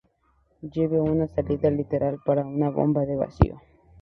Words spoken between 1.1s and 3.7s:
salida lateral para una bomba de vacío.